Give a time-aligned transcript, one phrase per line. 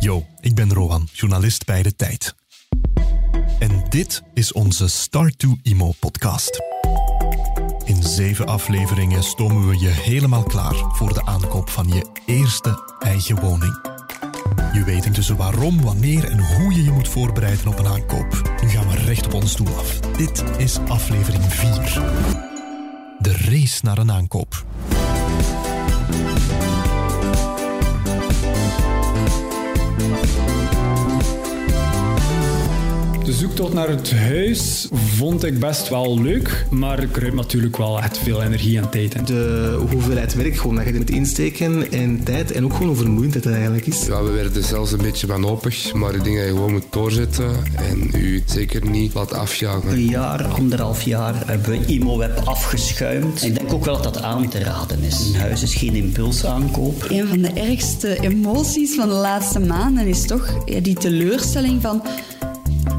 [0.00, 2.34] Yo, ik ben Rowan, journalist bij De Tijd.
[3.58, 6.62] En dit is onze Start to Imo podcast.
[7.84, 13.40] In zeven afleveringen stomen we je helemaal klaar voor de aankoop van je eerste eigen
[13.40, 13.80] woning.
[14.72, 18.56] Je weet intussen waarom, wanneer en hoe je je moet voorbereiden op een aankoop.
[18.62, 20.00] Nu gaan we recht op ons doel af.
[20.00, 21.70] Dit is aflevering 4.
[23.18, 24.64] De race naar een aankoop.
[33.30, 37.98] De zoektocht naar het huis vond ik best wel leuk, maar ik kruip natuurlijk wel
[37.98, 39.24] echt veel energie en tijd in.
[39.24, 42.96] De hoeveelheid werk gewoon dat je er moet insteken en tijd en ook gewoon hoe
[42.96, 44.06] vermoeiend het eigenlijk is.
[44.06, 47.50] Ja, we werden zelfs een beetje wanhopig, maar ik denk dat je gewoon moet doorzetten
[47.76, 49.90] en u zeker niet laat afjagen.
[49.90, 53.42] Een jaar, anderhalf jaar hebben we ImoWeb afgeschuimd.
[53.42, 55.26] Ik denk ook wel dat dat aan te raden is.
[55.26, 57.06] Een huis is geen impulsaankoop.
[57.08, 62.02] Een van de ergste emoties van de laatste maanden is toch ja, die teleurstelling van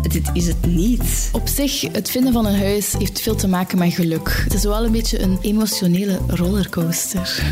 [0.01, 1.29] dit is het niet.
[1.31, 4.41] Op zich, het vinden van een huis heeft veel te maken met geluk.
[4.43, 7.43] Het is wel een beetje een emotionele rollercoaster.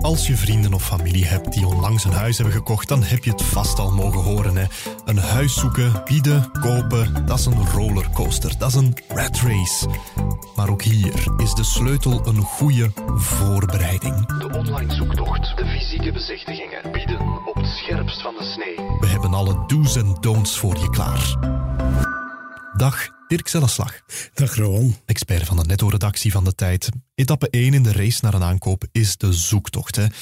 [0.00, 3.30] Als je vrienden of familie hebt die onlangs een huis hebben gekocht, dan heb je
[3.30, 4.56] het vast al mogen horen.
[4.56, 4.64] Hè?
[5.04, 8.58] Een huis zoeken, bieden, kopen, dat is een rollercoaster.
[8.58, 9.88] Dat is een rat race.
[10.56, 14.26] Maar ook hier is de sleutel een goede voorbereiding.
[14.26, 18.89] De online zoektocht, de fysieke bezichtigingen, bieden op het scherpst van de snee.
[19.30, 21.36] Alle do's en don'ts voor je klaar.
[22.76, 24.00] Dag, Dirk Zelleslag.
[24.34, 24.96] Dag Rowan.
[25.06, 26.88] Expert van de netto-redactie van De Tijd.
[27.14, 29.96] Etappe 1 in de race naar een aankoop is de zoektocht.
[29.96, 30.04] Hè.
[30.04, 30.12] Ik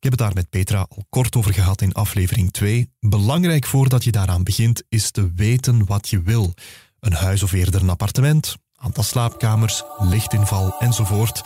[0.00, 2.92] heb het daar met Petra al kort over gehad in aflevering 2.
[3.00, 6.54] Belangrijk voordat je daaraan begint is te weten wat je wil.
[7.00, 11.42] Een huis of eerder een appartement, aantal slaapkamers, lichtinval enzovoort.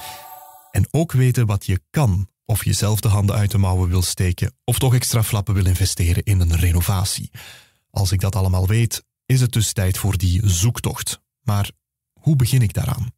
[0.70, 4.02] En ook weten wat je kan, of je zelf de handen uit de mouwen wil
[4.02, 7.30] steken, of toch extra flappen wil investeren in een renovatie.
[7.90, 11.20] Als ik dat allemaal weet, is het dus tijd voor die zoektocht.
[11.42, 11.70] Maar
[12.20, 13.12] hoe begin ik daaraan?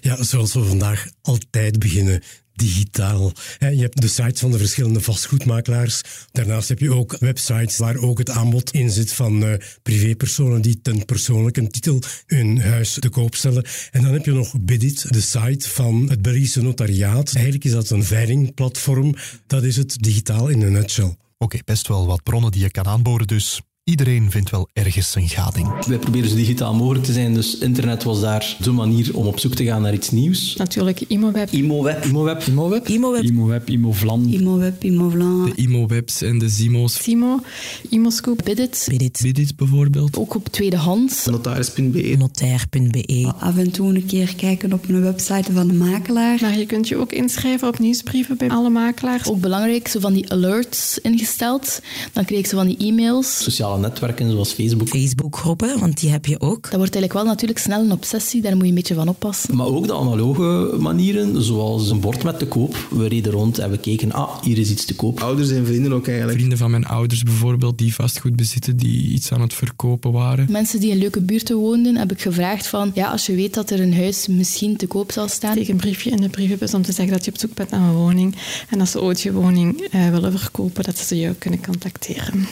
[0.00, 2.22] Ja, zoals we vandaag altijd beginnen,
[2.54, 3.32] digitaal.
[3.58, 6.00] Je hebt de sites van de verschillende vastgoedmakelaars.
[6.32, 10.80] Daarnaast heb je ook websites waar ook het aanbod in zit van uh, privépersonen die
[10.82, 13.64] ten persoonlijke titel hun huis te koop stellen.
[13.90, 17.32] En dan heb je nog Bidit, de site van het Belgische notariaat.
[17.34, 19.14] Eigenlijk is dat een veilingplatform.
[19.46, 21.16] Dat is het digitaal in een nutshell.
[21.38, 23.60] Oké, best wel wat bronnen die je kan aanboren dus.
[23.84, 25.86] Iedereen vindt wel ergens zijn gading.
[25.86, 29.38] Wij proberen zo digitaal mogelijk te zijn, dus internet was daar de manier om op
[29.38, 30.56] zoek te gaan naar iets nieuws.
[30.56, 31.50] Natuurlijk ImoWeb.
[31.50, 32.04] ImoWeb.
[32.04, 32.42] ImoWeb.
[32.46, 32.88] ImoWeb.
[32.88, 33.22] ImoWeb.
[33.22, 34.26] ImoWeb, ImoVlan.
[34.28, 35.44] ImoWeb, ImoVlan.
[35.44, 37.02] De ImoWebs en de Zimo's.
[37.02, 37.40] Simo,
[37.88, 38.86] Imoscoop, Bidit.
[38.88, 39.18] Bidit.
[39.22, 40.18] Bidit bijvoorbeeld.
[40.18, 41.26] Ook op tweedehands.
[41.26, 42.14] Notaris.be.
[42.18, 43.32] Notair.be.
[43.38, 46.38] Af en toe een keer kijken op een website van de makelaar.
[46.40, 49.28] Maar je kunt je ook inschrijven op nieuwsbrieven bij alle makelaars.
[49.28, 51.80] Ook belangrijk, zo van die alerts ingesteld.
[52.12, 53.42] Dan kreeg ik zo van die e-mails.
[53.72, 54.88] Sociale netwerken zoals Facebook.
[54.88, 56.62] Facebookgroepen, want die heb je ook.
[56.62, 59.56] Dat wordt eigenlijk wel natuurlijk snel een obsessie, daar moet je een beetje van oppassen.
[59.56, 62.76] Maar ook de analoge manieren, zoals een bord met te koop.
[62.90, 65.20] We reden rond en we keken, ah, hier is iets te koop.
[65.20, 66.36] Ouders en vrienden ook eigenlijk.
[66.36, 70.46] Vrienden van mijn ouders bijvoorbeeld, die vastgoed bezitten, die iets aan het verkopen waren.
[70.50, 73.70] Mensen die in leuke buurten woonden, heb ik gevraagd van, ja, als je weet dat
[73.70, 75.52] er een huis misschien te koop zal staan.
[75.52, 77.80] Steek een briefje in de brievenbus om te zeggen dat je op zoek bent naar
[77.80, 78.34] een woning.
[78.68, 82.46] En als ze ooit je woning uh, willen verkopen, dat ze jou kunnen contacteren.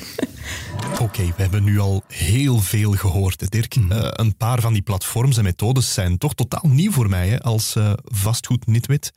[1.10, 3.76] Oké, we hebben nu al heel veel gehoord, Dirk.
[3.76, 7.40] Uh, een paar van die platforms en methodes zijn toch totaal nieuw voor mij hè,
[7.40, 9.12] als uh, vastgoednitwit.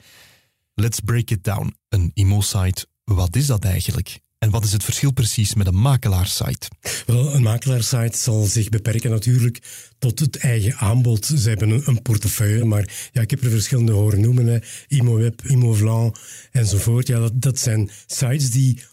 [0.73, 1.75] Let's break it down.
[1.89, 4.19] Een IMO-site, wat is dat eigenlijk?
[4.37, 6.67] En wat is het verschil precies met een makelaarsite?
[7.05, 9.61] Wel, een makelaarsite zal zich beperken natuurlijk
[9.99, 11.25] tot het eigen aanbod.
[11.25, 14.47] Ze hebben een, een portefeuille, maar ja, ik heb er verschillende horen noemen.
[14.47, 14.59] Hè.
[14.87, 16.15] ImoWeb, ImoVlan
[16.51, 17.07] enzovoort.
[17.07, 18.83] Ja, dat, dat zijn sites die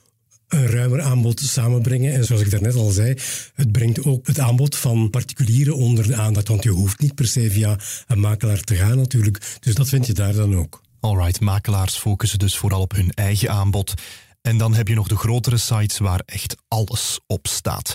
[0.50, 2.12] een ruimer aanbod samenbrengen.
[2.12, 3.14] En zoals ik daarnet al zei,
[3.54, 6.48] het brengt ook het aanbod van particulieren onder de aandacht.
[6.48, 9.58] Want je hoeft niet per se via een makelaar te gaan natuurlijk.
[9.60, 10.82] Dus dat vind je daar dan ook.
[11.00, 13.94] Alright, makelaars focussen dus vooral op hun eigen aanbod.
[14.42, 17.94] En dan heb je nog de grotere sites waar echt alles op staat.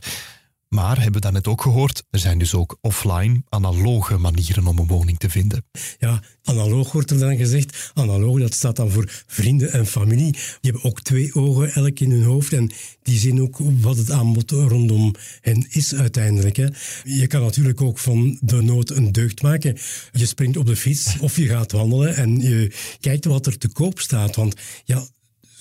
[0.75, 4.87] Maar, hebben we daarnet ook gehoord, er zijn dus ook offline, analoge manieren om een
[4.87, 5.65] woning te vinden.
[5.99, 7.91] Ja, analoog wordt er dan gezegd.
[7.93, 10.31] Analoog, dat staat dan voor vrienden en familie.
[10.31, 12.71] Die hebben ook twee ogen elk in hun hoofd en
[13.03, 16.55] die zien ook wat het aanbod rondom hen is uiteindelijk.
[16.55, 16.67] Hè.
[17.03, 19.77] Je kan natuurlijk ook van de nood een deugd maken.
[20.11, 23.67] Je springt op de fiets of je gaat wandelen en je kijkt wat er te
[23.67, 24.35] koop staat.
[24.35, 25.07] Want ja,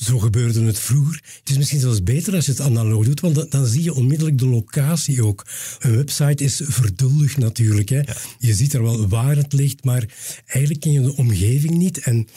[0.05, 1.23] zo gebeurde het vroeger.
[1.39, 3.95] Het is misschien zelfs beter als je het analoog doet, want dan, dan zie je
[3.95, 5.47] onmiddellijk de locatie ook.
[5.79, 7.89] Een website is verduldig natuurlijk.
[7.89, 8.01] Hè.
[8.39, 10.05] Je ziet er wel waar het ligt, maar
[10.47, 11.99] eigenlijk ken je de omgeving niet.
[11.99, 12.29] En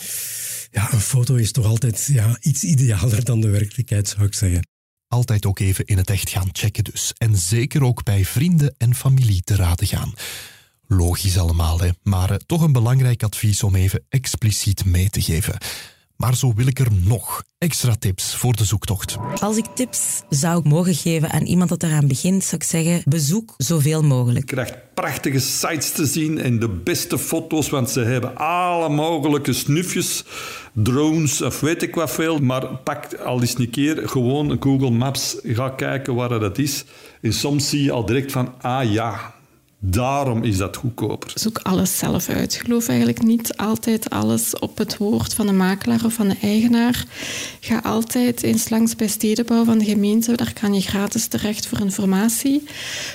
[0.72, 4.68] ja, een foto is toch altijd ja, iets idealer dan de werkelijkheid, zou ik zeggen.
[5.08, 7.14] Altijd ook even in het echt gaan checken dus.
[7.18, 10.14] En zeker ook bij vrienden en familie te raden gaan.
[10.88, 11.90] Logisch allemaal, hè?
[12.04, 15.58] maar eh, toch een belangrijk advies om even expliciet mee te geven.
[16.18, 19.18] Maar zo wil ik er nog extra tips voor de zoektocht.
[19.40, 23.54] Als ik tips zou mogen geven aan iemand dat eraan begint, zou ik zeggen: bezoek
[23.58, 24.50] zoveel mogelijk.
[24.50, 29.54] Je krijgt prachtige sites te zien en de beste foto's, want ze hebben alle mogelijke
[29.54, 30.24] snufjes,
[30.74, 32.40] drones of weet ik wat veel.
[32.40, 36.86] Maar pak al eens een keer gewoon Google Maps, ga kijken waar dat is.
[37.22, 39.36] En soms zie je al direct van, ah ja,
[39.80, 41.32] Daarom is dat goedkoper.
[41.36, 42.56] Zoek alles zelf uit.
[42.56, 47.06] Geloof eigenlijk niet altijd alles op het woord van de makelaar of van de eigenaar.
[47.60, 50.36] Ga altijd eens langs bij stedenbouw van de gemeente.
[50.36, 52.64] Daar kan je gratis terecht voor informatie.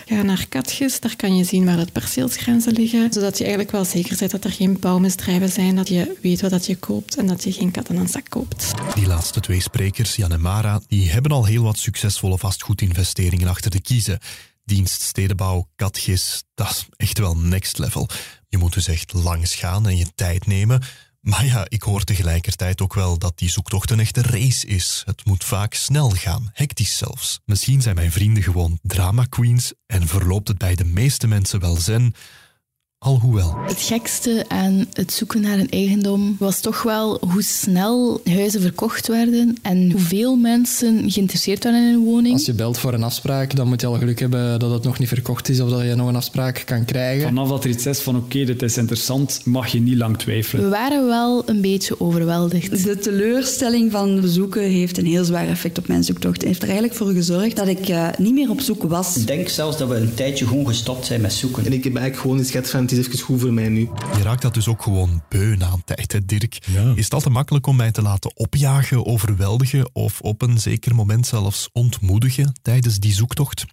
[0.06, 1.00] Ga naar Katjes.
[1.00, 3.12] Daar kan je zien waar het perceelsgrenzen liggen.
[3.12, 5.76] Zodat je eigenlijk wel zeker bent dat er geen bouwmisdrijven zijn.
[5.76, 8.72] Dat je weet wat je koopt en dat je geen kat in een zak koopt.
[8.94, 13.70] Die laatste twee sprekers, Jan en Mara, die hebben al heel wat succesvolle vastgoedinvesteringen achter
[13.70, 14.18] de kiezen
[14.74, 18.08] dienst stedenbouw, katgis, dat is echt wel next level.
[18.48, 20.82] Je moet dus echt langs gaan en je tijd nemen.
[21.20, 25.02] Maar ja, ik hoor tegelijkertijd ook wel dat die zoektocht een echte race is.
[25.06, 27.40] Het moet vaak snel gaan, hectisch zelfs.
[27.44, 31.76] Misschien zijn mijn vrienden gewoon drama queens en verloopt het bij de meeste mensen wel
[31.76, 32.14] zen,
[33.04, 33.54] Alhoewel.
[33.66, 39.08] Het gekste aan het zoeken naar een eigendom was toch wel hoe snel huizen verkocht
[39.08, 42.34] werden en hoeveel mensen geïnteresseerd waren in een woning.
[42.34, 44.98] Als je belt voor een afspraak, dan moet je al geluk hebben dat het nog
[44.98, 47.28] niet verkocht is of dat je nog een afspraak kan krijgen.
[47.28, 50.64] Vanaf dat er iets is van oké, dit is interessant, mag je niet lang twijfelen.
[50.64, 52.84] We waren wel een beetje overweldigd.
[52.84, 56.36] De teleurstelling van bezoeken heeft een heel zwaar effect op mijn zoektocht.
[56.36, 59.16] Het heeft er eigenlijk voor gezorgd dat ik uh, niet meer op zoek was.
[59.16, 61.64] Ik denk zelfs dat we een tijdje gewoon gestopt zijn met zoeken.
[61.66, 63.88] En ik heb eigenlijk gewoon een schets van is even goed voor mij nu.
[64.16, 66.58] Je raakt dat dus ook gewoon beu na een tijd, hè, Dirk.
[66.94, 70.94] Is het al te makkelijk om mij te laten opjagen, overweldigen of op een zeker
[70.94, 73.64] moment zelfs ontmoedigen tijdens die zoektocht?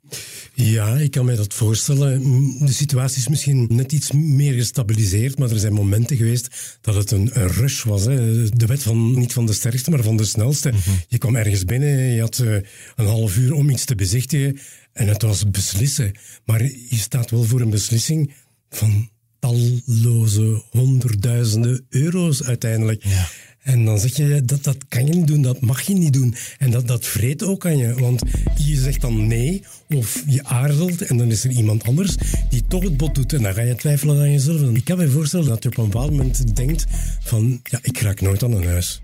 [0.53, 2.21] Ja, ik kan mij dat voorstellen.
[2.65, 7.11] De situatie is misschien net iets meer gestabiliseerd, maar er zijn momenten geweest dat het
[7.11, 8.05] een, een rush was.
[8.05, 8.49] Hè.
[8.49, 10.69] De wet van niet van de sterkste, maar van de snelste.
[10.69, 10.89] Mhm.
[11.07, 12.53] Je kwam ergens binnen, je had uh,
[12.95, 14.59] een half uur om iets te bezichtigen
[14.93, 16.11] en het was beslissen.
[16.45, 18.33] Maar je staat wel voor een beslissing
[18.69, 23.03] van talloze honderdduizenden euro's uiteindelijk.
[23.03, 23.27] Ja.
[23.59, 26.35] En dan zeg je, dat, dat kan je niet doen, dat mag je niet doen.
[26.57, 28.21] En dat, dat vreet ook aan je, want
[28.55, 32.15] je zegt dan nee, of je aarzelt, en dan is er iemand anders
[32.49, 33.33] die toch het bod doet.
[33.33, 34.61] En dan ga je twijfelen aan jezelf.
[34.61, 36.85] ik kan me voorstellen dat je op een bepaald moment denkt
[37.19, 39.01] van, ja, ik raak nooit aan een huis.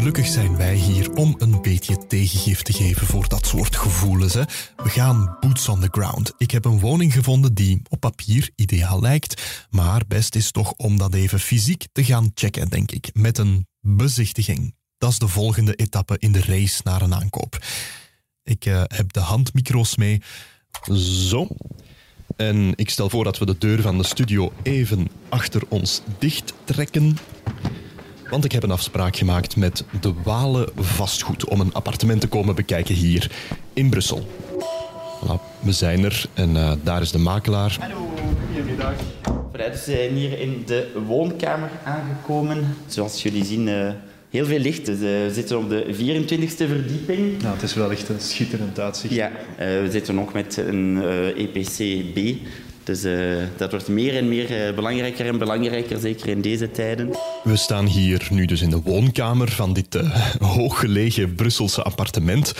[0.00, 4.34] Gelukkig zijn wij hier om een beetje tegengif te geven voor dat soort gevoelens.
[4.34, 4.42] Hè.
[4.76, 6.32] We gaan boots on the ground.
[6.38, 10.98] Ik heb een woning gevonden die op papier ideaal lijkt, maar best is toch om
[10.98, 14.74] dat even fysiek te gaan checken, denk ik, met een bezichtiging.
[14.98, 17.64] Dat is de volgende etappe in de race naar een aankoop.
[18.42, 20.22] Ik uh, heb de handmicro's mee.
[21.28, 21.48] Zo.
[22.36, 26.52] En ik stel voor dat we de deur van de studio even achter ons dicht
[26.64, 27.16] trekken.
[28.30, 32.54] Want ik heb een afspraak gemaakt met de Walen Vastgoed om een appartement te komen
[32.54, 33.30] bekijken hier
[33.72, 34.28] in Brussel.
[35.20, 37.76] Voilà, we zijn er en uh, daar is de makelaar.
[37.80, 38.12] Hallo,
[38.46, 38.92] goedemiddag.
[39.52, 42.76] we zijn hier in de woonkamer aangekomen.
[42.86, 43.90] Zoals jullie zien, uh,
[44.30, 44.86] heel veel licht.
[44.86, 47.42] Dus, uh, we zitten op de 24e verdieping.
[47.42, 49.14] Nou, het is wel echt een schitterend uitzicht.
[49.14, 51.02] Ja, we zitten ook met een
[51.36, 52.38] EPC-B.
[52.84, 57.10] Dus uh, dat wordt meer en meer uh, belangrijker en belangrijker, zeker in deze tijden.
[57.42, 62.54] We staan hier nu dus in de woonkamer van dit uh, hooggelegen Brusselse appartement.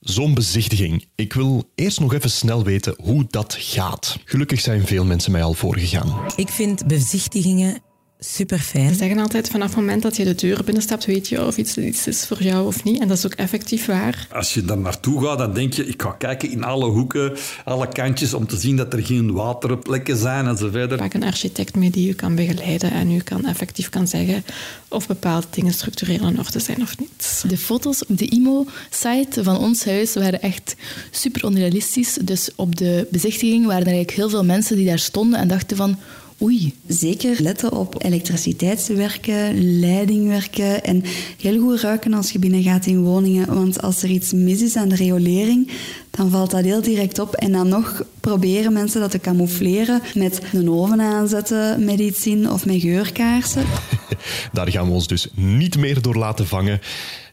[0.00, 1.04] Zo'n bezichtiging.
[1.14, 4.18] Ik wil eerst nog even snel weten hoe dat gaat.
[4.24, 6.20] Gelukkig zijn veel mensen mij al voorgegaan.
[6.36, 7.82] Ik vind bezichtigingen
[8.20, 8.88] super fijn.
[8.88, 11.76] Ze zeggen altijd vanaf het moment dat je de deur binnenstapt, weet je of iets,
[11.76, 13.00] iets is voor jou of niet.
[13.00, 14.26] En dat is ook effectief waar.
[14.32, 17.88] Als je daar naartoe gaat, dan denk je, ik ga kijken in alle hoeken, alle
[17.88, 21.14] kantjes, om te zien dat er geen waterplekken zijn en zo verder.
[21.14, 24.44] Een architect mee die je kan begeleiden en u kan effectief kan zeggen
[24.88, 27.44] of bepaalde dingen structureel in orde zijn of niet.
[27.48, 30.76] De foto's op de IMO-site van ons huis waren echt
[31.10, 32.18] super onrealistisch.
[32.22, 35.76] Dus op de bezichtiging waren er eigenlijk heel veel mensen die daar stonden en dachten
[35.76, 35.98] van
[36.42, 36.74] Oei.
[36.86, 41.04] Zeker letten op elektriciteitswerken, leidingwerken en
[41.40, 43.54] heel goed ruiken als je binnen gaat in woningen.
[43.54, 45.70] Want als er iets mis is aan de riolering,
[46.10, 47.34] dan valt dat heel direct op.
[47.34, 52.66] En dan nog proberen mensen dat te camoufleren met een oven aanzetten met iets of
[52.66, 53.64] met geurkaarsen.
[54.52, 56.80] Daar gaan we ons dus niet meer door laten vangen.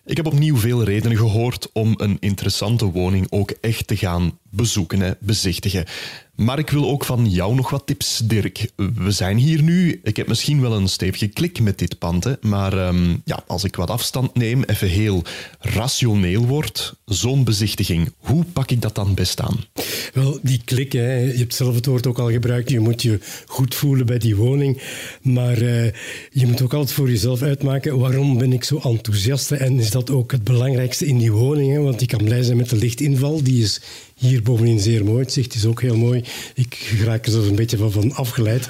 [0.05, 5.17] Ik heb opnieuw veel redenen gehoord om een interessante woning ook echt te gaan bezoeken,
[5.19, 5.85] bezichtigen.
[6.35, 8.69] Maar ik wil ook van jou nog wat tips, Dirk.
[8.95, 9.99] We zijn hier nu.
[10.03, 13.63] Ik heb misschien wel een stevige klik met dit pand, hè, maar ehm, ja, als
[13.63, 15.23] ik wat afstand neem, even heel
[15.59, 19.63] rationeel wordt, zo'n bezichtiging, hoe pak ik dat dan best aan?
[20.13, 23.19] Wel, die klik, hè, je hebt zelf het woord ook al gebruikt, je moet je
[23.45, 24.81] goed voelen bij die woning,
[25.21, 25.83] maar uh,
[26.31, 30.09] je moet ook altijd voor jezelf uitmaken waarom ben ik zo enthousiast en is dat
[30.09, 33.43] ook het belangrijkste in die woning, hè, want die kan blij zijn met de lichtinval,
[33.43, 33.81] die is
[34.15, 35.19] hier bovenin zeer mooi.
[35.23, 36.23] Het zicht is ook heel mooi.
[36.53, 38.67] Ik raak er zo een beetje van, afgeleid.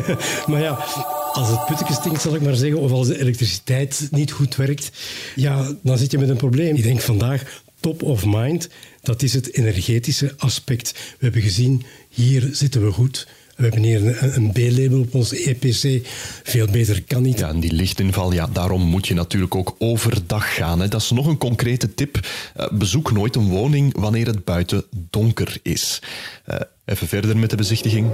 [0.46, 0.84] maar ja,
[1.32, 4.90] als het putteke stinkt, zal ik maar zeggen, of als de elektriciteit niet goed werkt,
[5.34, 6.76] ja, dan zit je met een probleem.
[6.76, 8.68] Ik denk vandaag top of mind,
[9.02, 10.92] dat is het energetische aspect.
[10.92, 13.26] We hebben gezien, hier zitten we goed.
[13.56, 16.06] We hebben hier een, een B-label op onze EPC.
[16.42, 17.38] Veel beter kan niet.
[17.38, 20.80] Ja, en die lichtinval, ja, daarom moet je natuurlijk ook overdag gaan.
[20.80, 20.88] Hè.
[20.88, 22.20] Dat is nog een concrete tip.
[22.60, 26.02] Uh, bezoek nooit een woning wanneer het buiten donker is.
[26.50, 28.10] Uh, even verder met de bezichtiging.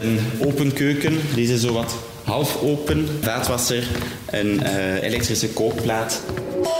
[0.00, 3.08] Een open keuken, deze zo wat half open.
[3.20, 3.88] Vaatwasser,
[4.30, 6.22] een uh, elektrische kookplaat.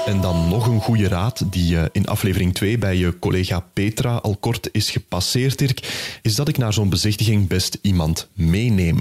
[0.06, 4.16] En dan nog een goede raad die uh, in aflevering 2 bij je collega Petra
[4.16, 8.99] al kort is gepasseerd, Dirk, is dat ik naar zo'n bezichtiging best iemand meeneem.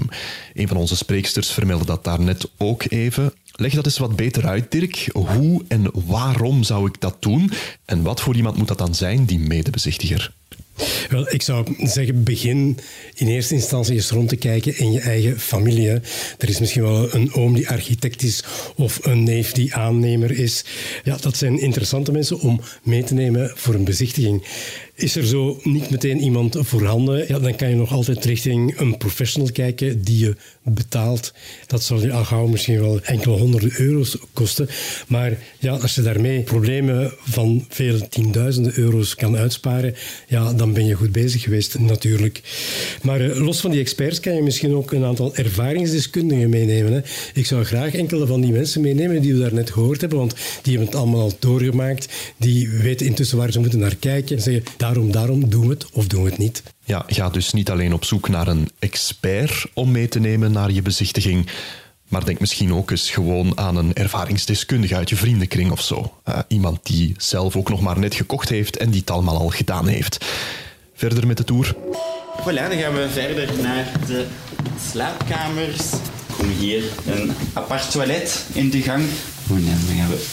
[0.54, 3.32] Een van onze spreeksters vermeldde dat daarnet ook even.
[3.52, 5.08] Leg dat eens wat beter uit, Dirk.
[5.12, 7.50] Hoe en waarom zou ik dat doen?
[7.84, 10.32] En wat voor iemand moet dat dan zijn, die medebezichtiger?
[11.08, 12.78] Wel, ik zou zeggen, begin
[13.14, 15.88] in eerste instantie eens rond te kijken in je eigen familie.
[16.38, 18.44] Er is misschien wel een oom die architect is
[18.76, 20.64] of een neef die aannemer is.
[21.04, 24.46] Ja, dat zijn interessante mensen om mee te nemen voor een bezichtiging.
[25.02, 28.96] Is er zo niet meteen iemand voorhanden, ja, dan kan je nog altijd richting een
[28.96, 31.32] professional kijken die je betaalt.
[31.66, 34.68] Dat zal je al gauw misschien wel enkele honderden euro's kosten.
[35.06, 39.94] Maar ja, als je daarmee problemen van vele tienduizenden euro's kan uitsparen,
[40.28, 42.40] ja, dan ben je goed bezig geweest natuurlijk.
[43.02, 46.92] Maar uh, los van die experts kan je misschien ook een aantal ervaringsdeskundigen meenemen.
[46.92, 47.00] Hè.
[47.34, 50.76] Ik zou graag enkele van die mensen meenemen die we daarnet gehoord hebben, want die
[50.76, 52.08] hebben het allemaal al doorgemaakt.
[52.36, 55.86] Die weten intussen waar ze moeten naar kijken en zeggen, daarom, daarom, doen we het
[55.92, 56.62] of doen we het niet.
[56.84, 60.70] Ja, ga dus niet alleen op zoek naar een expert om mee te nemen naar
[60.70, 61.46] je bezichtiging,
[62.08, 66.12] maar denk misschien ook eens gewoon aan een ervaringsdeskundige uit je vriendenkring of zo.
[66.28, 69.48] Uh, iemand die zelf ook nog maar net gekocht heeft en die het allemaal al
[69.48, 70.24] gedaan heeft.
[70.94, 71.76] Verder met de tour.
[72.40, 74.26] Voilà, dan gaan we verder naar de
[74.90, 75.90] slaapkamers.
[76.36, 79.04] Komen hier een apart toilet in de gang.
[79.48, 80.24] En dan gaan we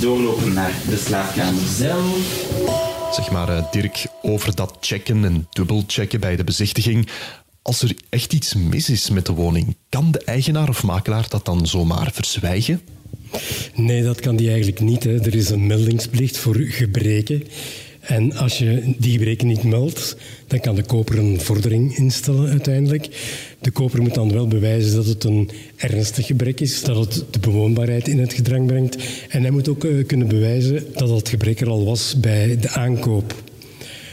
[0.00, 2.46] doorlopen naar de slaapkamer zelf.
[3.14, 7.08] Zeg maar, uh, Dirk, over dat checken en dubbelchecken bij de bezichtiging.
[7.62, 11.44] Als er echt iets mis is met de woning, kan de eigenaar of makelaar dat
[11.44, 12.80] dan zomaar verzwijgen?
[13.74, 15.04] Nee, dat kan die eigenlijk niet.
[15.04, 15.20] Hè.
[15.20, 17.42] Er is een meldingsplicht voor gebreken.
[18.08, 23.08] En als je die gebreken niet meldt, dan kan de koper een vordering instellen uiteindelijk.
[23.60, 27.38] De koper moet dan wel bewijzen dat het een ernstig gebrek is, dat het de
[27.38, 28.96] bewoonbaarheid in het gedrang brengt.
[29.28, 32.68] En hij moet ook uh, kunnen bewijzen dat dat gebrek er al was bij de
[32.68, 33.34] aankoop.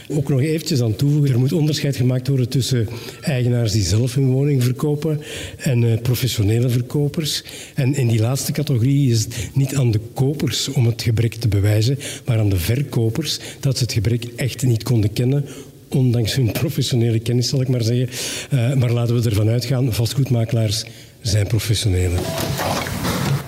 [0.08, 2.88] Ook nog eventjes aan toevoegen, er moet onderscheid gemaakt worden tussen
[3.20, 5.20] eigenaars die zelf hun woning verkopen
[5.56, 7.42] en uh, professionele verkopers.
[7.74, 11.48] En in die laatste categorie is het niet aan de kopers om het gebrek te
[11.48, 15.44] bewijzen, maar aan de verkopers dat ze het gebrek echt niet konden kennen
[15.88, 18.08] ondanks hun professionele kennis, zal ik maar zeggen.
[18.52, 20.84] Uh, maar laten we ervan uitgaan, vastgoedmakelaars
[21.20, 22.18] zijn professionelen.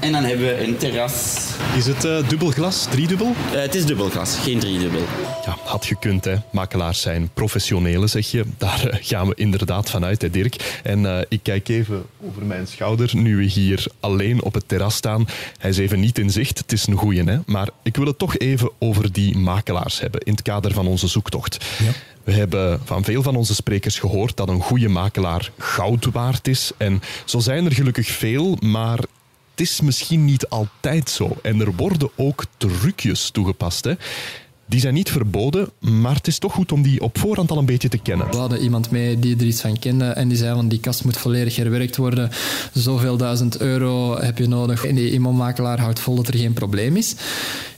[0.09, 1.49] En dan hebben we een terras.
[1.77, 3.35] Is het uh, dubbel glas, driedubbel?
[3.53, 5.01] Uh, het is dubbel glas, geen driedubbel.
[5.45, 6.35] Ja, had gekund, hè.
[6.53, 8.45] Makelaars zijn professionelen, zeg je.
[8.59, 10.81] Daar uh, gaan we inderdaad vanuit, hè, Dirk.
[10.83, 15.27] En ik kijk even over mijn schouder, nu we hier alleen op het terras staan.
[15.59, 17.39] Hij is even niet in zicht, het is een goeie, hè.
[17.47, 21.07] Maar ik wil het toch even over die makelaars hebben, in het kader van onze
[21.07, 21.65] zoektocht.
[21.79, 21.91] Ja.
[22.25, 26.71] We hebben van veel van onze sprekers gehoord dat een goede makelaar goud waard is.
[26.77, 28.99] En zo zijn er gelukkig veel, maar
[29.59, 31.37] het is misschien niet altijd zo.
[31.43, 33.85] En er worden ook trucjes toegepast.
[33.85, 33.93] Hè.
[34.67, 37.67] Die zijn niet verboden, maar het is toch goed om die op voorhand al een
[37.67, 38.31] beetje te kennen.
[38.31, 41.05] We hadden iemand mee die er iets van kende en die zei van die kast
[41.05, 42.31] moet volledig herwerkt worden.
[42.73, 44.85] Zoveel duizend euro heb je nodig.
[44.85, 47.15] En die imamakelaar houdt vol dat er geen probleem is.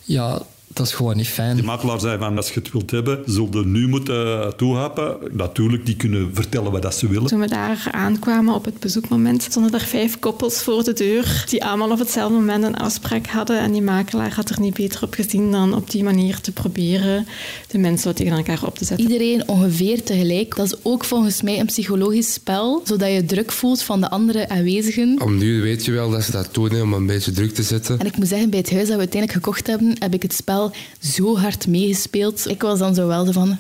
[0.05, 1.55] Ja, dat is gewoon niet fijn.
[1.55, 5.17] Die makelaar zei van, als je het wilt hebben, zul je nu moeten toehappen.
[5.31, 7.27] Natuurlijk, die kunnen vertellen wat dat ze willen.
[7.27, 11.65] Toen we daar aankwamen op het bezoekmoment, stonden er vijf koppels voor de deur die
[11.65, 13.59] allemaal op hetzelfde moment een afspraak hadden.
[13.61, 17.27] En die makelaar had er niet beter op gezien dan op die manier te proberen
[17.69, 19.11] de mensen wat tegen elkaar op te zetten.
[19.11, 20.57] Iedereen ongeveer tegelijk.
[20.57, 24.49] Dat is ook volgens mij een psychologisch spel, zodat je druk voelt van de andere
[24.49, 25.21] aanwezigen.
[25.23, 27.99] Om nu weet je wel dat ze dat doen, om een beetje druk te zetten.
[27.99, 30.33] En ik moet zeggen, bij het huis dat we uiteindelijk gekocht hebben, heb ik het
[30.33, 30.60] spel
[31.00, 32.49] zo hard meegespeeld.
[32.49, 33.59] Ik was dan zo wel van...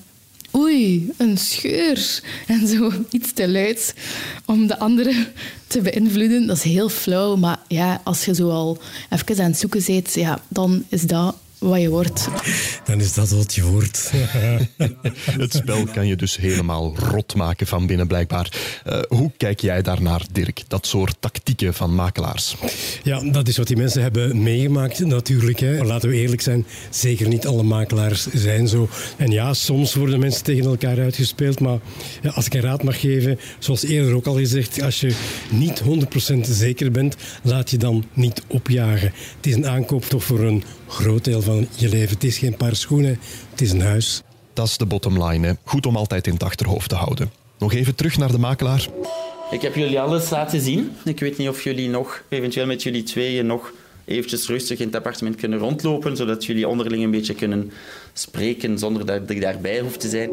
[0.56, 2.20] Oei, een scheur.
[2.46, 3.94] En zo iets te luid
[4.44, 5.26] om de anderen
[5.66, 6.46] te beïnvloeden.
[6.46, 8.78] Dat is heel flauw, maar ja, als je zo al
[9.10, 12.28] even aan het zoeken bent, ja, dan is dat wat je wordt.
[12.84, 14.12] Dan is dat wat je wordt.
[15.40, 18.52] het spel kan je dus helemaal rot maken van binnen, blijkbaar.
[18.86, 20.62] Uh, hoe kijk jij daarnaar, Dirk?
[20.68, 22.56] Dat soort tactieken van makelaars?
[23.02, 25.60] Ja, dat is wat die mensen hebben meegemaakt, natuurlijk.
[25.60, 25.76] Hè.
[25.76, 28.88] Maar laten we eerlijk zijn, zeker niet alle makelaars zijn zo.
[29.16, 31.60] En ja, soms worden mensen tegen elkaar uitgespeeld.
[31.60, 31.78] Maar
[32.22, 35.14] ja, als ik een raad mag geven, zoals eerder ook al gezegd, als je
[35.50, 35.82] niet
[36.34, 39.12] 100% zeker bent, laat je dan niet opjagen.
[39.36, 42.14] Het is een aankoop toch voor een groot deel van je leven.
[42.14, 43.18] Het is geen paar schoenen,
[43.50, 44.22] het is een huis.
[44.52, 45.46] Dat is de bottom line.
[45.46, 45.52] Hè.
[45.64, 47.30] Goed om altijd in het achterhoofd te houden.
[47.58, 48.86] Nog even terug naar de makelaar.
[49.50, 50.92] Ik heb jullie alles laten zien.
[51.04, 53.72] Ik weet niet of jullie nog, eventueel met jullie tweeën, nog
[54.04, 57.72] eventjes rustig in het appartement kunnen rondlopen, zodat jullie onderling een beetje kunnen
[58.12, 60.30] spreken zonder dat ik daarbij hoef te zijn.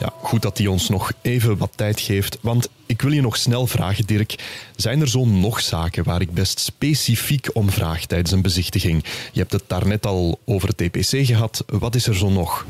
[0.00, 3.36] Ja, goed dat hij ons nog even wat tijd geeft, want ik wil je nog
[3.36, 4.34] snel vragen, Dirk.
[4.76, 9.04] Zijn er zo nog zaken waar ik best specifiek om vraag tijdens een bezichtiging?
[9.32, 11.64] Je hebt het daarnet al over het TPC gehad.
[11.66, 12.66] Wat is er zo nog?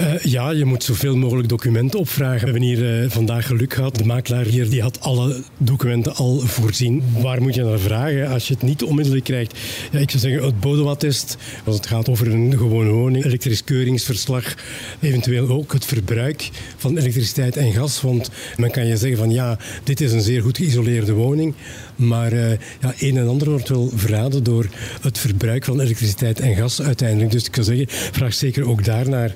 [0.00, 2.38] Uh, ja, je moet zoveel mogelijk documenten opvragen.
[2.38, 3.96] We hebben hier uh, vandaag geluk gehad.
[3.96, 7.04] De makelaar hier die had alle documenten al voorzien.
[7.18, 9.58] Waar moet je naar vragen als je het niet onmiddellijk krijgt?
[9.90, 13.24] Ja, ik zou zeggen het bodewattest, als het gaat over een gewone woning.
[13.24, 14.54] Elektrisch keuringsverslag.
[15.00, 18.00] Eventueel ook het verbruik van elektriciteit en gas.
[18.00, 21.54] Want men kan je zeggen van ja, dit is een zeer goed geïsoleerde woning.
[21.96, 22.50] Maar uh,
[22.80, 24.66] ja, een en ander wordt wel verraden door
[25.00, 27.30] het verbruik van elektriciteit en gas uiteindelijk.
[27.30, 29.34] Dus ik zou zeggen, vraag zeker ook daarnaar.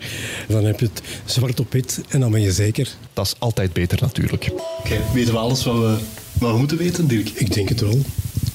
[0.49, 2.88] Dan heb je het zwart op wit en dan ben je zeker.
[3.12, 4.49] Dat is altijd beter natuurlijk.
[4.52, 5.97] Oké, okay, weten we alles wat we,
[6.38, 7.28] wat we moeten weten, Dirk?
[7.28, 7.99] Ik denk het wel.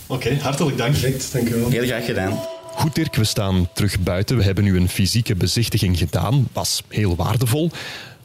[0.08, 0.92] Oké, okay, hartelijk dank.
[0.92, 1.70] Perfect, dank je wel.
[1.70, 2.40] Heel graag gedaan.
[2.76, 4.38] Goed Dirk, we staan terug buiten.
[4.38, 6.48] We hebben nu een fysieke bezichtiging gedaan.
[6.54, 7.72] Was heel waardevol.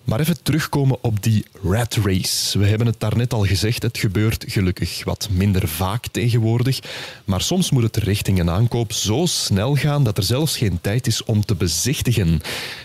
[0.07, 2.59] Maar even terugkomen op die rat race.
[2.59, 6.81] We hebben het daarnet al gezegd, het gebeurt gelukkig wat minder vaak tegenwoordig.
[7.25, 11.07] Maar soms moet het richting een aankoop zo snel gaan dat er zelfs geen tijd
[11.07, 12.41] is om te bezichtigen.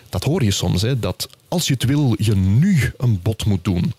[0.09, 3.63] Dat hoor je soms, hè, dat als je het wil, je nu een bod moet
[3.63, 3.93] doen.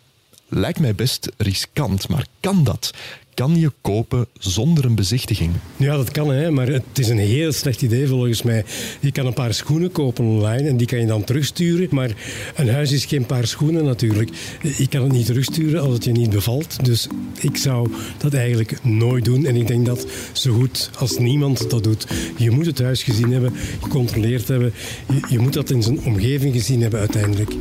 [0.54, 2.92] Lijkt mij best riskant, maar kan dat?
[3.34, 5.52] kan je kopen zonder een bezichtiging?
[5.76, 8.64] Ja, dat kan, hè, maar het is een heel slecht idee volgens mij.
[9.00, 11.88] Je kan een paar schoenen kopen online en die kan je dan terugsturen.
[11.90, 12.10] Maar
[12.56, 14.30] een huis is geen paar schoenen natuurlijk.
[14.76, 16.84] Je kan het niet terugsturen als het je niet bevalt.
[16.84, 17.06] Dus
[17.40, 19.46] ik zou dat eigenlijk nooit doen.
[19.46, 22.06] En ik denk dat zo goed als niemand dat doet.
[22.36, 24.72] Je moet het huis gezien hebben, gecontroleerd hebben.
[25.08, 27.54] Je, je moet dat in zijn omgeving gezien hebben uiteindelijk.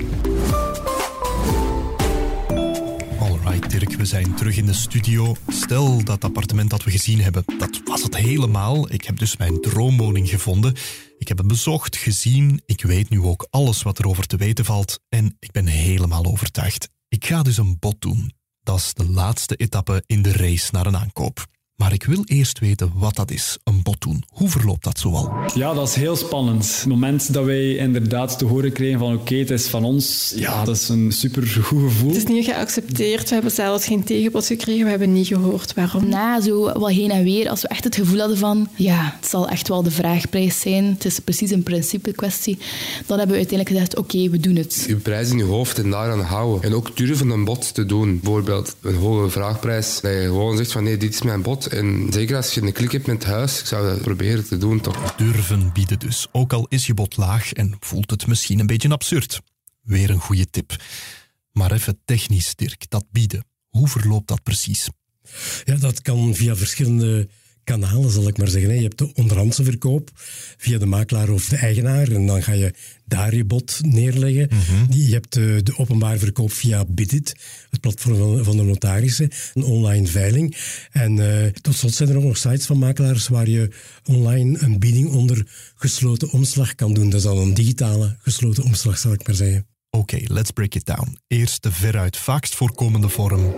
[4.01, 5.35] We zijn terug in de studio.
[5.47, 8.91] Stel dat appartement dat we gezien hebben, dat was het helemaal.
[8.91, 10.75] Ik heb dus mijn droomwoning gevonden.
[11.17, 12.61] Ik heb het bezocht, gezien.
[12.65, 14.99] Ik weet nu ook alles wat erover te weten valt.
[15.09, 16.89] En ik ben helemaal overtuigd.
[17.07, 18.33] Ik ga dus een bod doen.
[18.63, 21.45] Dat is de laatste etappe in de race naar een aankoop.
[21.81, 24.23] Maar ik wil eerst weten wat dat is, een bod doen.
[24.29, 25.33] Hoe verloopt dat zoal?
[25.53, 26.75] Ja, dat is heel spannend.
[26.75, 30.63] Het moment dat wij inderdaad te horen kregen van oké, het is van ons, ja,
[30.63, 32.07] dat is een super goed gevoel.
[32.07, 33.27] Het is niet geaccepteerd.
[33.27, 34.83] We hebben zelfs geen tegenbod gekregen.
[34.83, 36.09] We hebben niet gehoord waarom.
[36.09, 39.29] Na zo wel heen en weer, als we echt het gevoel hadden van ja, het
[39.29, 40.85] zal echt wel de vraagprijs zijn.
[40.85, 42.57] Het is precies een principe kwestie.
[43.05, 44.85] Dan hebben we uiteindelijk gezegd oké, we doen het.
[44.87, 46.69] Je prijs in je hoofd en daaraan houden.
[46.69, 48.19] En ook durven een bod te doen.
[48.19, 49.99] Bijvoorbeeld een hoge vraagprijs.
[50.01, 52.73] Dat je gewoon zegt van nee, dit is mijn bod en zeker als je een
[52.73, 55.15] klik hebt met het huis, ik zou dat proberen te doen toch.
[55.15, 58.89] Durven bieden dus, ook al is je bod laag en voelt het misschien een beetje
[58.89, 59.41] absurd.
[59.81, 60.75] Weer een goede tip.
[61.51, 63.45] Maar even technisch, Dirk, dat bieden.
[63.69, 64.89] Hoe verloopt dat precies?
[65.63, 67.29] Ja, dat kan via verschillende
[67.63, 68.75] kanalen, zal ik maar zeggen.
[68.75, 70.09] Je hebt de onderhandse verkoop
[70.57, 72.07] via de makelaar of de eigenaar.
[72.07, 72.73] En dan ga je
[73.05, 74.49] daar je bod neerleggen.
[74.49, 74.97] Mhm.
[74.97, 77.35] Je hebt de, de openbare verkoop via Bidit,
[77.69, 80.57] het platform van, de notarissen, een online veiling.
[80.91, 83.69] En uh, tot slot zijn er ook nog sites van makelaars waar je
[84.03, 87.09] online een bieding onder gesloten omslag kan doen.
[87.09, 89.65] Dat is al een digitale gesloten omslag, zal ik maar zeggen.
[89.89, 91.17] Oké, let's break it down.
[91.27, 93.53] Eerst de veruit vaakst voorkomende vorm.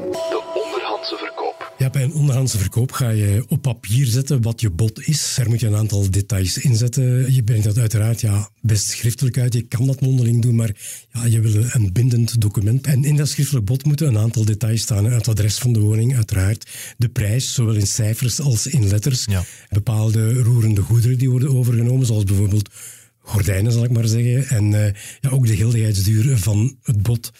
[1.83, 5.33] Ja, bij een onderhandse verkoop ga je op papier zetten wat je bod is.
[5.35, 7.33] Daar moet je een aantal details in zetten.
[7.33, 9.53] Je brengt dat uiteraard ja, best schriftelijk uit.
[9.53, 10.71] Je kan dat mondeling doen, maar
[11.11, 12.87] ja, je wil een bindend document.
[12.87, 15.05] En in dat schriftelijk bod moeten een aantal details staan.
[15.05, 16.69] Het adres van de woning, uiteraard.
[16.97, 19.27] De prijs, zowel in cijfers als in letters.
[19.69, 22.69] Bepaalde roerende goederen die worden overgenomen, zoals bijvoorbeeld
[23.23, 24.47] gordijnen, zal ik maar zeggen.
[24.47, 24.85] En uh,
[25.19, 27.31] ja, ook de geldigheidsduur van het bod.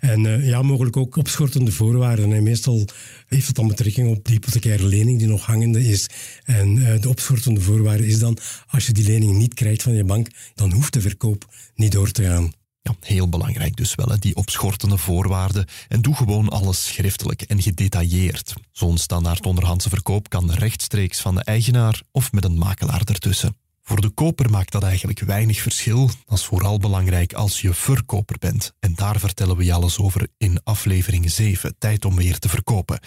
[0.00, 2.32] En uh, ja, mogelijk ook opschortende voorwaarden.
[2.32, 2.88] En meestal
[3.26, 6.06] heeft het dan betrekking op de hypothecaire lening die nog hangende is.
[6.44, 10.04] En uh, de opschortende voorwaarde is dan, als je die lening niet krijgt van je
[10.04, 12.52] bank, dan hoeft de verkoop niet door te gaan.
[12.82, 15.66] Ja, heel belangrijk dus wel, hè, die opschortende voorwaarden.
[15.88, 18.52] En doe gewoon alles schriftelijk en gedetailleerd.
[18.72, 23.56] Zo'n standaard onderhandse verkoop kan rechtstreeks van de eigenaar of met een makelaar ertussen.
[23.82, 26.10] Voor de koper maakt dat eigenlijk weinig verschil.
[26.24, 28.72] Dat is vooral belangrijk als je verkoper bent.
[28.80, 33.00] En daar vertellen we je alles over in aflevering 7, Tijd om weer te verkopen.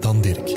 [0.00, 0.48] Dan Dirk.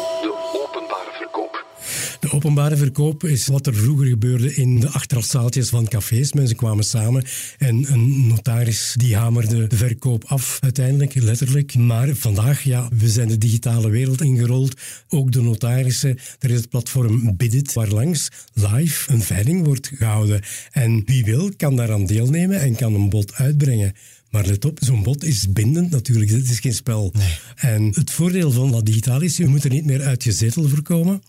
[2.30, 6.34] De openbare verkoop is wat er vroeger gebeurde in de achterafzaaltjes van cafés.
[6.34, 7.24] Mensen kwamen samen
[7.58, 11.76] en een notaris die hamerde de verkoop af uiteindelijk, letterlijk.
[11.76, 14.82] Maar vandaag, ja, we zijn de digitale wereld ingerold.
[15.08, 16.18] Ook de notarissen.
[16.40, 20.42] Er is het platform Bidit, waar langs live een veiling wordt gehouden.
[20.72, 23.94] En wie wil, kan daaraan deelnemen en kan een bod uitbrengen.
[24.30, 26.32] Maar let op, zo'n bod is bindend natuurlijk.
[26.32, 27.14] Het is geen spel.
[27.56, 30.68] En het voordeel van dat digitaal is, je moet er niet meer uit je zetel
[30.68, 31.22] voorkomen.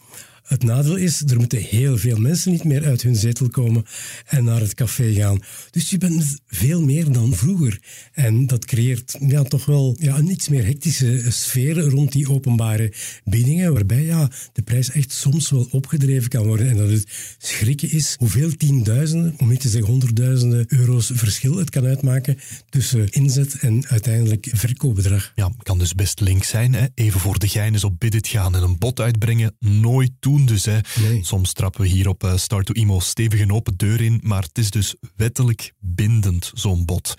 [0.51, 3.85] Het nadeel is, er moeten heel veel mensen niet meer uit hun zetel komen
[4.27, 5.41] en naar het café gaan.
[5.71, 7.81] Dus je bent veel meer dan vroeger.
[8.13, 12.93] En dat creëert ja, toch wel ja, een iets meer hectische sfeer rond die openbare
[13.25, 16.71] biedingen, waarbij ja, de prijs echt soms wel opgedreven kan worden.
[16.71, 21.71] En dat het schrikken is hoeveel tienduizenden, om niet te zeggen honderdduizenden euro's verschil het
[21.71, 25.33] kan uitmaken tussen inzet en uiteindelijk verkoopbedrag.
[25.35, 26.75] Ja, kan dus best link zijn.
[26.75, 26.87] Hè?
[26.95, 29.57] Even voor de gein op Bidit gaan en een bod uitbrengen.
[29.59, 30.64] Nooit doen dus.
[30.64, 30.79] Hè.
[31.20, 34.42] Soms trappen we hier op uh, Start to Emo stevig een open deur in, maar
[34.42, 37.14] het is dus wettelijk bindend, zo'n bod.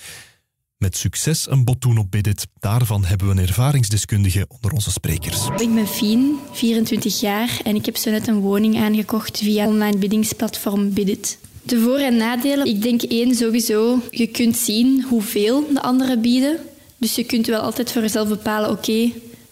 [0.77, 5.45] Met succes een bod doen op Bidit, daarvan hebben we een ervaringsdeskundige onder onze sprekers.
[5.57, 9.97] Ik ben Fien, 24 jaar en ik heb zo net een woning aangekocht via online
[9.97, 11.38] biedingsplatform Bidit.
[11.63, 16.60] De voor- en nadelen, ik denk één sowieso, je kunt zien hoeveel de anderen bieden.
[16.97, 19.12] Dus je kunt wel altijd voor jezelf bepalen, oké,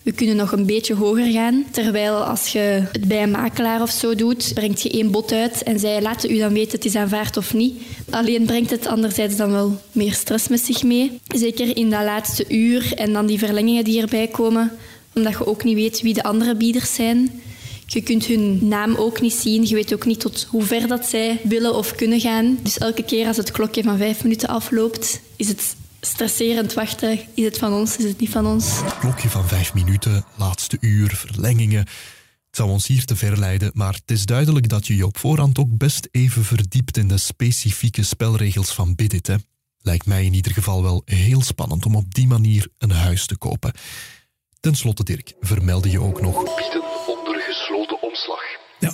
[0.09, 1.65] we kunnen nog een beetje hoger gaan.
[1.71, 5.63] Terwijl als je het bij een makelaar of zo doet, brengt je één bod uit
[5.63, 7.81] en zij laten u dan weten het is aanvaard of niet.
[8.09, 11.19] Alleen brengt het anderzijds dan wel meer stress met zich mee.
[11.35, 14.71] Zeker in dat laatste uur en dan die verlengingen die erbij komen,
[15.15, 17.41] omdat je ook niet weet wie de andere bieders zijn.
[17.85, 19.67] Je kunt hun naam ook niet zien.
[19.67, 22.59] Je weet ook niet tot hoe ver dat zij willen of kunnen gaan.
[22.63, 27.19] Dus elke keer als het klokje van vijf minuten afloopt, is het stresserend wachten.
[27.33, 28.79] Is het van ons, is het niet van ons?
[28.99, 31.79] Klokje van vijf minuten, laatste uur, verlengingen.
[31.79, 35.17] Het zou ons hier te ver leiden, maar het is duidelijk dat je je op
[35.17, 39.27] voorhand ook best even verdiept in de specifieke spelregels van Bidit.
[39.27, 39.35] Hè?
[39.81, 43.37] Lijkt mij in ieder geval wel heel spannend om op die manier een huis te
[43.37, 43.73] kopen.
[44.59, 46.43] Ten slotte, Dirk, vermeldde je ook nog...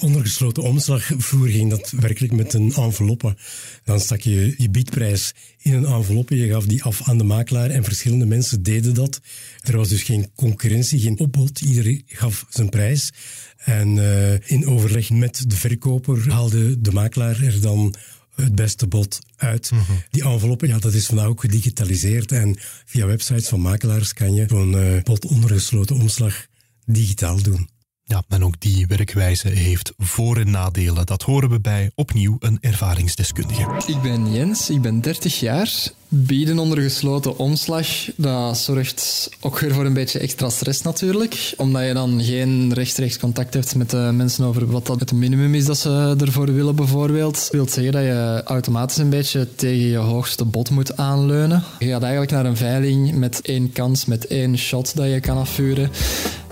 [0.05, 1.11] onder gesloten omslag.
[1.17, 3.35] Vroeger ging dat werkelijk met een enveloppe.
[3.83, 7.69] Dan stak je je biedprijs in een enveloppe, je gaf die af aan de makelaar
[7.69, 9.21] en verschillende mensen deden dat.
[9.61, 11.61] Er was dus geen concurrentie, geen opbod.
[11.61, 13.11] Iedereen gaf zijn prijs.
[13.57, 17.95] En uh, in overleg met de verkoper haalde de makelaar er dan
[18.35, 19.71] het beste bod uit.
[19.71, 20.03] Mm -hmm.
[20.09, 22.31] Die enveloppen, ja, dat is vandaag ook gedigitaliseerd.
[22.31, 26.45] En via websites van makelaars kan je zo'n uh, bod onder gesloten omslag
[26.85, 27.69] digitaal doen.
[28.07, 31.05] Ja, en ook die werkwijze heeft voor- en nadelen.
[31.05, 33.83] Dat horen we bij opnieuw een ervaringsdeskundige.
[33.87, 35.71] Ik ben Jens, ik ben 30 jaar.
[36.17, 41.53] Bieden onder gesloten omslag, dat zorgt ook weer voor een beetje extra stress natuurlijk.
[41.57, 45.55] Omdat je dan geen rechtstreeks contact hebt met de mensen over wat dat het minimum
[45.55, 47.33] is dat ze ervoor willen bijvoorbeeld.
[47.33, 51.63] Dat wil zeggen dat je automatisch een beetje tegen je hoogste bod moet aanleunen.
[51.79, 55.37] Je gaat eigenlijk naar een veiling met één kans, met één shot dat je kan
[55.37, 55.89] afvuren.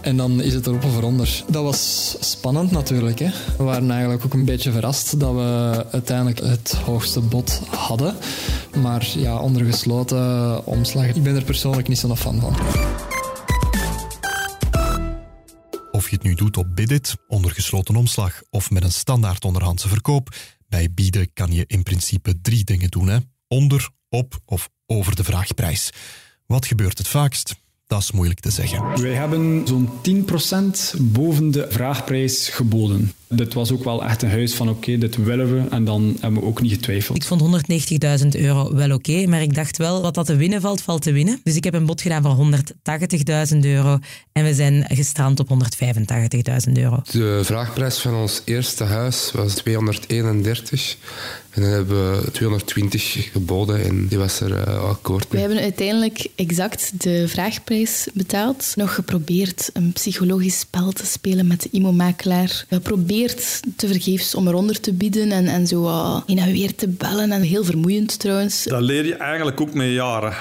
[0.04, 1.44] En dan is het erop of eronder.
[1.48, 3.20] Dat was spannend natuurlijk.
[3.20, 3.30] Hè.
[3.58, 8.16] We waren eigenlijk ook een beetje verrast dat we uiteindelijk het hoogste bod hadden.
[8.82, 12.56] Maar ja, onder gesloten omslag, ik ben er persoonlijk niet zo'n fan van.
[15.92, 19.88] Of je het nu doet op Bidit, onder gesloten omslag of met een standaard onderhandse
[19.88, 20.36] verkoop,
[20.68, 23.08] bij bieden kan je in principe drie dingen doen.
[23.08, 23.18] Hè?
[23.48, 25.90] Onder, op of over de vraagprijs.
[26.46, 27.56] Wat gebeurt het vaakst?
[27.88, 29.02] Dat is moeilijk te zeggen.
[29.02, 29.90] Wij hebben zo'n
[30.98, 33.14] 10% boven de vraagprijs geboden.
[33.36, 35.70] Dit was ook wel echt een huis van oké, dit willen we.
[35.70, 37.18] En dan hebben we ook niet getwijfeld.
[37.18, 37.66] Ik vond
[38.24, 41.12] 190.000 euro wel oké, maar ik dacht wel, wat dat te winnen valt, valt te
[41.12, 41.40] winnen.
[41.44, 42.54] Dus ik heb een bod gedaan van
[43.54, 44.00] 180.000 euro
[44.32, 47.02] en we zijn gestrand op 185.000 euro.
[47.12, 50.98] De vraagprijs van ons eerste huis was 231.
[51.54, 56.28] En dan hebben we 220 geboden en die was er uh, akkoord We hebben uiteindelijk
[56.36, 58.72] exact de vraagprijs betaald.
[58.76, 62.66] Nog geprobeerd een psychologisch spel te spelen met de IMO-makelaar.
[63.30, 66.88] Geprobeerd te vergeefs om eronder te bieden en, en zo uh, heen en weer te
[66.88, 67.32] bellen.
[67.32, 68.64] En heel vermoeiend trouwens.
[68.64, 70.32] Dat leer je eigenlijk ook met jaren.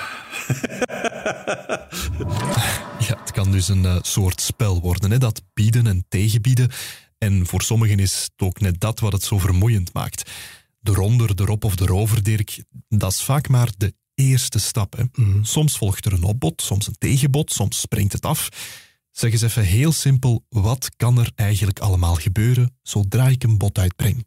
[3.09, 5.19] ja, het kan dus een uh, soort spel worden, hè?
[5.19, 6.71] dat bieden en tegenbieden.
[7.19, 10.31] En voor sommigen is het ook net dat wat het zo vermoeiend maakt
[10.83, 14.97] eronder, erop of erover, Dirk, dat is vaak maar de eerste stap.
[14.97, 15.05] Hè.
[15.15, 15.45] Mhm.
[15.45, 18.49] Soms volgt er een opbod, soms een tegenbod, soms springt het af.
[19.13, 23.79] Zeg eens even heel simpel, wat kan er eigenlijk allemaal gebeuren zodra ik een bod
[23.79, 24.25] uitbreng?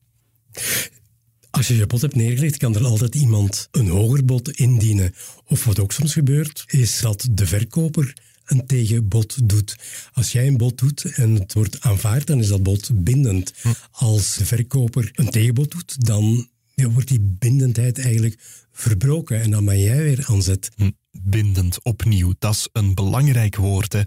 [1.49, 5.13] Als je je bod hebt neergelegd, kan er altijd iemand een hoger bod indienen.
[5.45, 8.13] Of wat ook soms gebeurt, is dat de verkoper
[8.45, 9.75] een tegenbod doet.
[10.13, 13.53] Als jij een bod doet en het wordt aanvaard, dan is dat bod bindend.
[13.91, 18.39] Als de verkoper een tegenbod doet, dan wordt die bindendheid eigenlijk
[18.71, 20.69] verbroken en dan ben jij weer aan zet.
[20.75, 23.93] Hm, bindend, opnieuw, dat is een belangrijk woord.
[23.93, 24.01] Hè.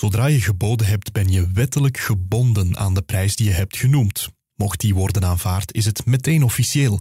[0.00, 4.28] Zodra je geboden hebt, ben je wettelijk gebonden aan de prijs die je hebt genoemd.
[4.54, 7.00] Mocht die worden aanvaard, is het meteen officieel.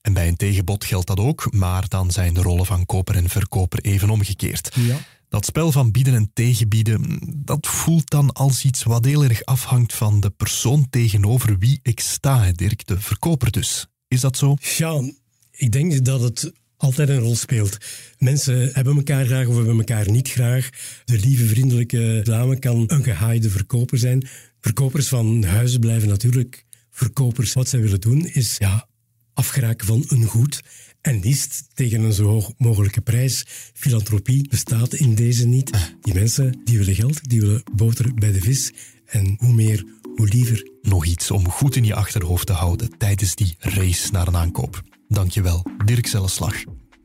[0.00, 3.28] En bij een tegenbod geldt dat ook, maar dan zijn de rollen van koper en
[3.28, 4.74] verkoper even omgekeerd.
[4.74, 4.96] Ja.
[5.28, 9.94] Dat spel van bieden en tegenbieden, dat voelt dan als iets wat heel erg afhangt
[9.94, 13.86] van de persoon tegenover wie ik sta, Dirk, de verkoper dus.
[14.08, 14.56] Is dat zo?
[14.76, 15.12] Ja,
[15.50, 17.76] ik denk dat het altijd een rol speelt.
[18.18, 20.68] Mensen hebben elkaar graag of hebben elkaar niet graag.
[21.04, 24.28] De lieve, vriendelijke dame kan een gehaaide verkoper zijn.
[24.60, 27.52] Verkopers van huizen blijven natuurlijk verkopers.
[27.52, 28.88] Wat zij willen doen is ja,
[29.34, 30.62] afgeraken van een goed
[31.00, 33.44] en liefst tegen een zo hoog mogelijke prijs.
[33.74, 35.70] Filantropie bestaat in deze niet.
[36.00, 38.72] Die mensen die willen geld, die willen boter bij de vis.
[39.06, 40.70] En hoe meer, hoe liever.
[40.82, 44.97] Nog iets om goed in je achterhoofd te houden tijdens die race naar een aankoop.
[45.08, 46.54] Dankjewel, Dirk Zelleslag.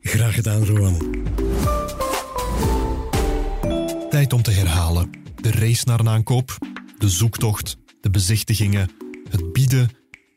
[0.00, 1.24] Graag gedaan, Rowan.
[4.10, 5.10] Tijd om te herhalen.
[5.36, 6.58] De race naar een aankoop,
[6.98, 8.90] de zoektocht, de bezichtigingen,
[9.30, 9.90] het bieden.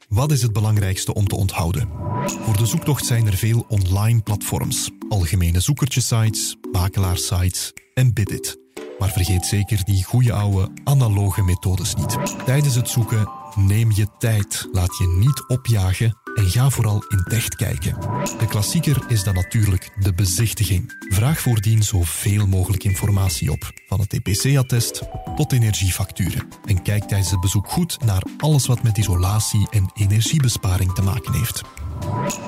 [0.08, 1.90] Wat is het belangrijkste om te onthouden?
[2.26, 8.58] Voor de zoektocht zijn er veel online platforms, algemene zoekertjesites, makelaarsites en Bidit.
[9.00, 12.18] Maar vergeet zeker die goede oude analoge methodes niet.
[12.46, 17.34] Tijdens het zoeken neem je tijd, laat je niet opjagen en ga vooral in het
[17.34, 18.00] echt kijken.
[18.40, 20.96] De klassieker is dan natuurlijk de bezichtiging.
[21.10, 25.02] Vraag voordien zoveel mogelijk informatie op, van het EPC-attest
[25.36, 26.48] tot energiefacturen.
[26.66, 31.34] En kijk tijdens het bezoek goed naar alles wat met isolatie en energiebesparing te maken
[31.34, 31.62] heeft.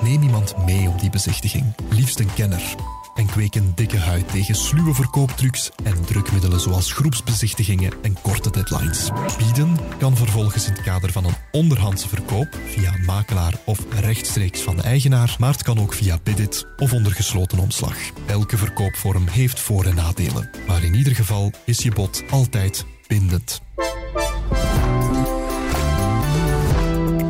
[0.01, 2.75] Neem iemand mee op die bezichtiging, liefst een kenner.
[3.19, 9.09] En kweek een dikke huid tegen sluwe verkooptrucs en drukmiddelen zoals groepsbezichtigingen en korte deadlines.
[9.37, 14.75] Bieden kan vervolgens in het kader van een onderhandse verkoop via makelaar of rechtstreeks van
[14.75, 17.95] de eigenaar, maar het kan ook via Bidit of onder gesloten omslag.
[18.25, 23.61] Elke verkoopvorm heeft voor- en nadelen, maar in ieder geval is je bod altijd bindend.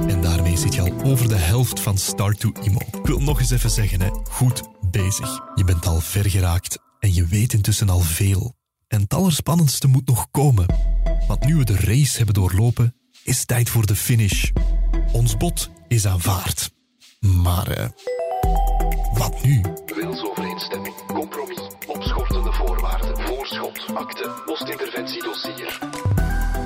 [0.08, 2.80] En daarmee zit je al over de helft van Start to Imo.
[2.92, 5.42] Ik wil nog eens even zeggen, hè, goed bezig.
[5.56, 8.56] Je bent al ver geraakt en je weet intussen al veel.
[8.88, 10.66] En het allerspannendste moet nog komen.
[11.28, 14.50] Want nu we de race hebben doorlopen, is tijd voor de finish.
[15.12, 16.72] Ons bod is aanvaard.
[17.20, 17.90] Maar eh,
[19.14, 19.62] wat nu?
[19.86, 25.80] Wilsovereenstemming, compromis, opschortende voorwaarden, voorschot, akte, postinterventiedossier.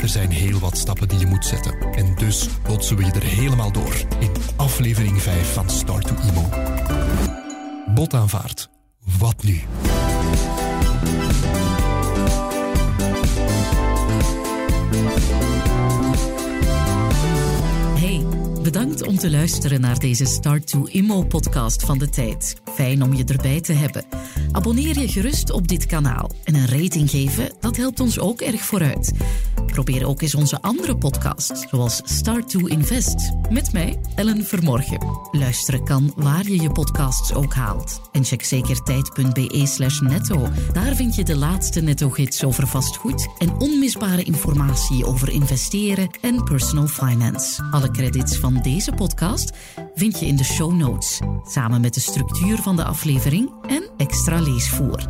[0.01, 1.79] Er zijn heel wat stappen die je moet zetten.
[1.93, 6.49] En dus botsen we je er helemaal door in aflevering 5 van Start to Imo.
[7.93, 8.69] Bot aanvaard.
[9.19, 9.61] Wat nu?
[17.99, 18.25] Hey,
[18.61, 22.55] bedankt om te luisteren naar deze Start to Immo podcast van de tijd.
[22.73, 24.05] Fijn om je erbij te hebben.
[24.53, 28.61] Abonneer je gerust op dit kanaal en een rating geven, dat helpt ons ook erg
[28.61, 29.11] vooruit.
[29.65, 34.97] Probeer ook eens onze andere podcasts, zoals Start to Invest, met mij, Ellen Vermorgen.
[35.31, 38.01] Luisteren kan waar je je podcasts ook haalt.
[38.11, 40.47] En check zeker tijd.be netto.
[40.73, 46.87] Daar vind je de laatste netto-gids over vastgoed en onmisbare informatie over investeren en personal
[46.87, 47.63] finance.
[47.71, 49.51] Alle credits van deze podcast
[49.95, 54.39] vind je in de show notes, samen met de structuur van de aflevering en extra
[54.39, 55.05] leesvoer.